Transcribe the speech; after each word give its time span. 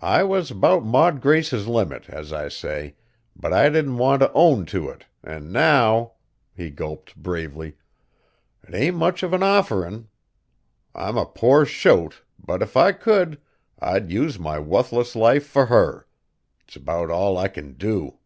I 0.00 0.22
was 0.22 0.52
'bout 0.52 0.84
Maud 0.84 1.20
Grace's 1.20 1.66
limit, 1.66 2.08
as 2.08 2.32
I 2.32 2.46
say, 2.46 2.94
but 3.34 3.52
I 3.52 3.68
didn't 3.68 3.98
want 3.98 4.22
t' 4.22 4.28
own 4.32 4.64
to 4.66 4.88
it, 4.90 5.06
an' 5.24 5.50
now," 5.50 6.12
he 6.54 6.70
gulped 6.70 7.16
bravely, 7.16 7.74
"'t 8.64 8.72
ain't 8.76 8.96
much 8.96 9.24
of 9.24 9.32
an 9.32 9.42
offerin'! 9.42 10.06
I'm 10.94 11.18
a 11.18 11.26
poor 11.26 11.64
shote, 11.66 12.22
but 12.38 12.62
if 12.62 12.76
I 12.76 12.92
could, 12.92 13.40
I'd 13.80 14.12
use 14.12 14.38
my 14.38 14.60
wuthless 14.60 15.16
life 15.16 15.44
fur 15.44 15.66
her. 15.66 16.06
It's 16.60 16.76
'bout 16.76 17.10
all 17.10 17.36
I 17.36 17.48
kin 17.48 17.72
do." 17.72 18.20